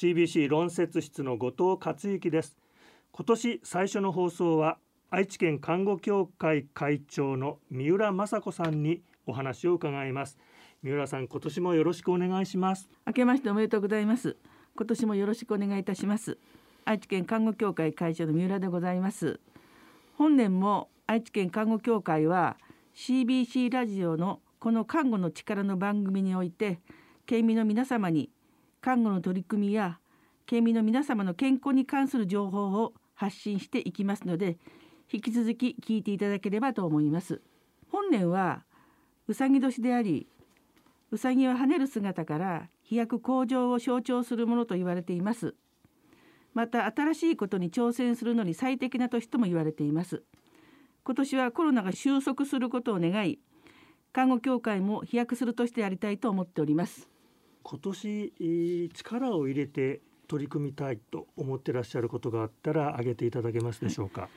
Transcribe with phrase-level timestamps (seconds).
[0.00, 2.56] CBC 論説室の後藤克之です。
[3.10, 4.78] 今年最初の放送は
[5.10, 10.38] 愛知県看護協会会長の三浦雅子さんにお話を伺います。
[10.84, 12.88] 三浦さん今年もよろしくお願いします。
[13.08, 14.36] 明けましておめでとうございます。
[14.76, 16.38] 今年もよろしくお願いいたします。
[16.84, 19.40] 愛知県看護協会会長の三浦でございます。
[20.14, 22.56] 本年も愛知県看護協会は
[22.94, 26.78] CBC ラジオのこの看護の力の番組において
[27.26, 28.30] 県民の皆様に
[28.80, 29.98] 看護の取り組みや
[30.46, 34.58] 県民の皆様の健康に関する情報を発信していきますので
[35.12, 37.40] 引き続き聞いていただければと思います。
[37.90, 38.64] 本年は
[39.26, 40.26] うさぎ年であり
[41.10, 45.54] うさぎは跳ねる姿から飛躍向上を象徴するものと言われています。
[46.54, 50.22] また新しいことに挑戦するのに最適な年とも言われています。
[51.04, 53.38] 今年はコロナが収束することを願い
[54.12, 57.08] 看護協会も飛躍する年でありたいと思っております。
[57.70, 64.30] 今年力を入れて取り組みたいと思ってらっしゃることがあったら挙げていただけますでしょうか、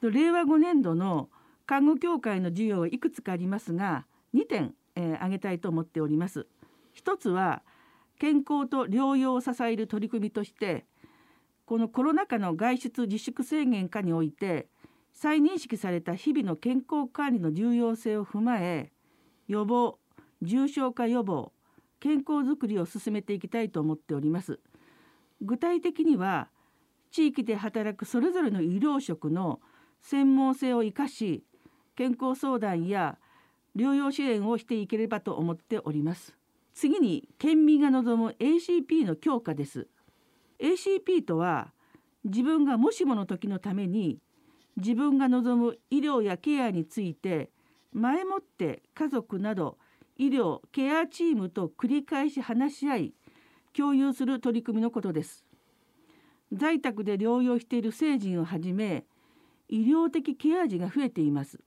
[0.00, 1.28] 令和5年度の
[1.66, 6.46] 看護協会の事業はいくつかありますが2点、えー、挙げたいと思っております。
[6.94, 7.62] 一つは
[8.18, 10.86] 健康と療養を支える取り組みとして
[11.66, 14.68] このコロナ禍の外出自粛制限下において
[15.12, 18.90] 再認識された日々の健康管理の重要性を踏まえ
[19.48, 19.98] 予防
[20.40, 21.52] 重症化予防
[22.04, 24.60] 健康づくりを進めていきたいと思っております。
[25.40, 26.50] 具体的には
[27.10, 29.58] 地域で働くそれぞれの医療職の
[30.02, 31.44] 専門性を生かし
[31.96, 33.16] 健康相談や
[33.74, 36.36] 療養支援をしていければと思っております。
[36.74, 39.88] 次に県民が望む ACP の強化です。
[40.58, 41.72] ACP とは
[42.24, 44.18] 自分がもしもの時のために
[44.76, 47.48] 自分が望む医療やケアについて
[47.94, 49.78] 前もって家族など
[50.16, 53.14] 医療ケアチームと繰り返し話し合い
[53.76, 55.44] 共有する取り組みのことです。
[56.52, 59.04] 在宅で療養している成人をはじめ
[59.68, 61.58] 医療的ケア児が増えています。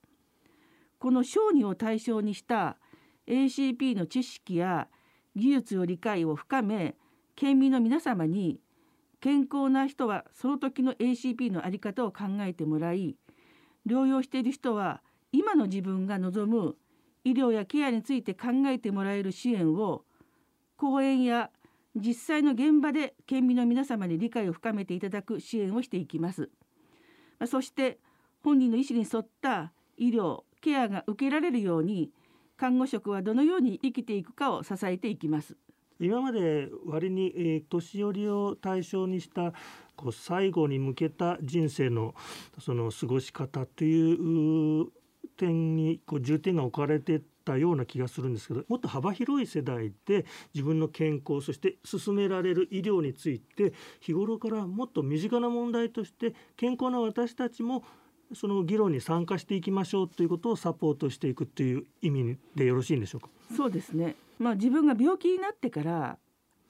[1.00, 2.78] この小児を対象にした
[3.28, 4.88] ACP の知識や
[5.36, 6.96] 技術の理解を深め
[7.36, 8.60] 県民の皆様に
[9.20, 13.16] 健康な人はその時の ACP の在り方を考えてもらい
[13.86, 15.02] 療養している人は
[15.32, 16.76] 今の自分が望む
[17.28, 20.04] 医療やケアについて考えてもらえる支援を
[20.78, 21.50] 講演や
[21.96, 26.50] 実際の現場で県民の皆様に理解を深めていただく支援をしていきます。
[27.46, 28.00] そして
[28.44, 32.12] 本人の意思に沿った医療ケアが受けられるように
[32.56, 35.58] 看護職はどのように生きていくかを支えていきます。
[36.00, 39.54] 今まで割に、えー、年寄りを対象にした
[39.96, 42.14] こう最後に向けた人生の
[42.60, 44.88] その過ごし方という
[45.38, 53.72] 点にこう重点が置かれてたような気がするんですけどもっと幅広い世代で自分の健康そして進められる医療について
[54.02, 57.86] 日頃からもっと身近な問題として健康な私たちも
[58.34, 63.30] その議論に参加していきましょうということをサポートしていくという意味でよろしいんでしょうか？
[63.56, 64.16] そうですね。
[64.38, 66.18] まあ自分が病気になってから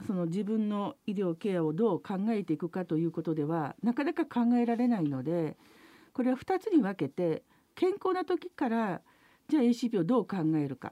[0.05, 5.57] その自分の医療ケアをどう考えていくかということではなかなか考えられないので
[6.13, 7.41] これは2つに分けて
[7.77, 9.01] 健康な時から
[9.47, 10.91] じゃあ ACP をどう考えるか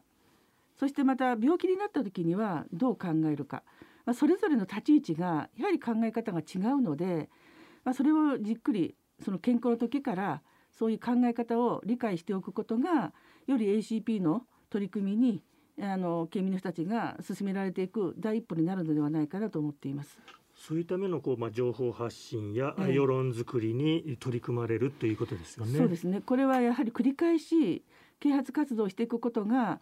[0.79, 3.63] そしてまた病気になった時にはどう考えるか、
[4.05, 7.29] まあ、それぞれの立ち位置がやはり考え方が違うので、
[7.83, 10.41] まあ、それをじっくりその健康の時から
[10.77, 13.13] そういう考え方を理解しておくことが
[13.47, 15.41] より ACP の取り組みに
[15.81, 20.19] あの県民の人たちが進められていく第一歩になるのではないかなと思っています。
[20.55, 25.77] そういうためのこう、まあ、情報発信や世論作りに取り組まれるということですよね。
[25.77, 27.83] そうですねこれはやはり繰り返し
[28.19, 29.79] 啓発活動をしていくことが、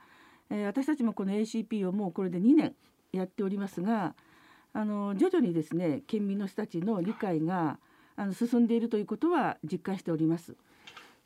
[0.50, 2.76] えー、私たちもこの ACP をもうこれで2年
[3.12, 4.16] やっておりますが
[4.74, 7.80] あの徐々にですね県民の人たちの理解が
[8.16, 10.56] あの進んでいるということは実感しております。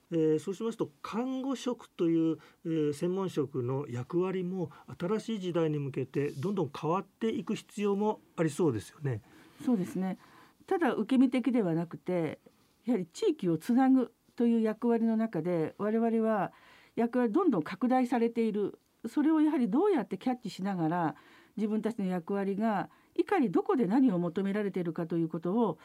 [0.10, 9.22] えー、そうしますと看護職という、えー、専門職の役割も新しい時代に向けてどんどん変わっていく必要もありそうですよね。
[9.66, 10.18] そうですね。
[10.66, 12.40] ただ受け身的ではなくて
[12.86, 16.52] やはり地域をつなぐという役割の中で我々は
[16.96, 18.80] 役割どんどん拡大されている。
[19.08, 21.16] それをやはりどうやってキャッチしながら
[21.56, 25.78] 自分たちの役割がいかにどこで何を求められているかということを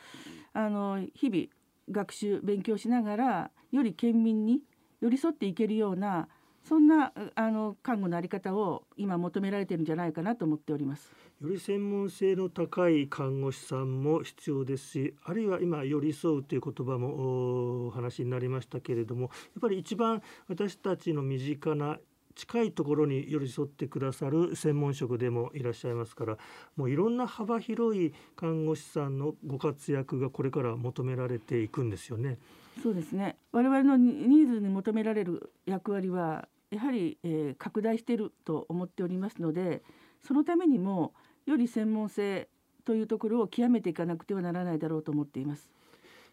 [0.53, 1.45] あの日々
[1.91, 4.61] 学習勉強しながらより県民に
[5.01, 6.29] 寄り添っていけるような
[6.69, 11.13] そんなあの看護の在り方を今求められているんじゃないかなと思っております。
[11.41, 19.31] より専門性の高い看護師さんも必要ですし、あるいは今寄り添うという言葉もお話になりましたけれども、やっ
[19.61, 21.99] ぱり一番私たちの身近な
[22.35, 26.39] 近いところに寄り添ってくださる専門職でもいらっしゃいますから
[26.77, 32.39] もういろんな幅広い看護師さんのご活躍がこれから求められていくんですよね。
[32.83, 39.83] そうですね我々のニーズに求められる役割はやはり、えー、拡大していると思っておりますので
[40.27, 41.13] そのためにも
[41.47, 42.49] より専門性
[42.85, 45.71] というところを極めていかなくてはならないだろうと思っています。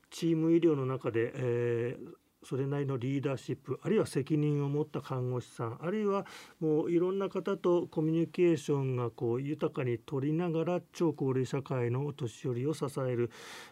[0.10, 2.14] チーム医療の中で、えー、
[2.44, 6.26] それなりのリーダーシップあるいは責任を持った看護師さんあるいは
[6.60, 13.30] もういろんな方とコミュニケーションがこう豊かに取りながら超高齢社会のお年寄りを支える、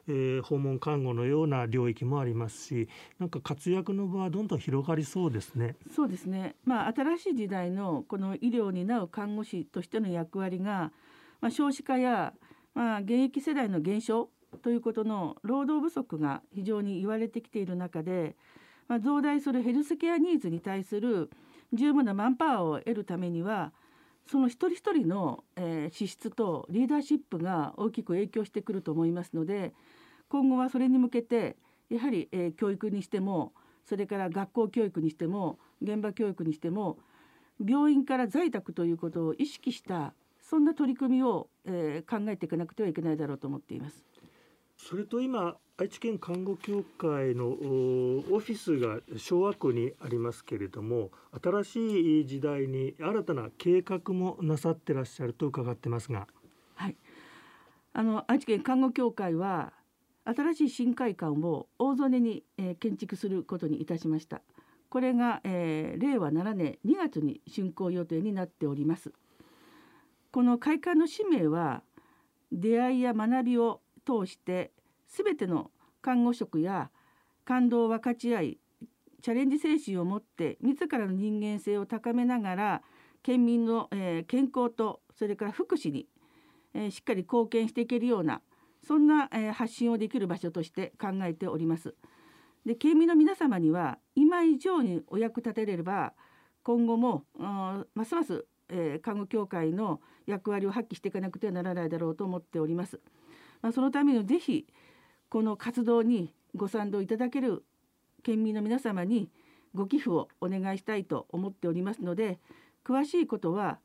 [0.08, 5.76] えー、訪問看護のような領域もありますしなんか活躍の場はどんどん広がりそうですね。
[5.96, 10.92] そうですね、まあ、新しい時代のこの医療を担う看護師としての役割が、
[11.40, 12.34] まあ、少子化や、
[12.74, 14.30] まあ、現役世代の減少
[14.62, 18.36] ということの労働不足が非常に言われてきている中で、
[18.88, 21.30] まあ、増大するヘルスケアニーズに対する
[21.74, 23.74] 十分なマンパワーを得るためには
[24.30, 29.74] その一人一人の、えー、資質とリーダーシップが大きく影響してくると思いますので
[30.30, 31.56] 今後はそれに向けて
[31.90, 33.54] やはり、えー、教育にしても
[33.86, 36.98] それから学校教育にしても現場教育にしても
[37.66, 44.06] 病院から在宅ということを意識したそんな取り組みを、えー、考えていかなくてはいけないだろうと思っています。
[44.78, 47.56] それと今愛知県看護協会のオ
[48.40, 51.12] フィスが昭和区にありますけれども
[51.44, 56.28] 新しい時代に新たな計画もなさってらっしゃると伺ってますが。
[56.76, 56.96] はい、
[57.94, 59.74] あの愛知県看護協会は
[60.26, 64.42] 新しい新会館を大曽根に、えー、建築することにいたしました。
[64.90, 69.12] これが、えー、令和7年2月に竣工予定になっております。
[70.32, 71.84] この会館の使命は
[72.52, 74.72] 出会いや学びを通して
[75.10, 75.72] 全ての
[76.02, 76.90] 看護職や
[77.44, 78.60] 感動を分かち合い
[79.22, 82.82] チャレンジ精神を持って自らの人間性を高めながら
[83.24, 86.08] 県民の、えー、健康とそれから福祉に、
[86.74, 88.42] えー、しっかり貢献していけるような
[88.88, 91.96] そんな、えー、発信をできる場所として考えております。
[92.66, 96.14] で県民の皆様には今以上にお役立てれば
[96.64, 103.00] 今後もますます、えー、看護協会の役割を発揮していかなくてはならないだろうと思っております。
[103.62, 104.66] まあ、そのためにぜひ
[105.30, 107.64] この活動にご賛同いただける
[108.24, 109.30] 県民の皆様に
[109.74, 112.40] ご寄付をお願いしたいと思っておりますので
[112.84, 113.80] 詳しいことは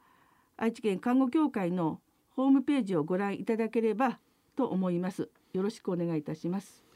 [0.57, 4.19] 愛知県看護協会のホームページをご覧いただければ
[4.57, 5.29] と思います。
[5.53, 6.92] よろしくお願いいたします。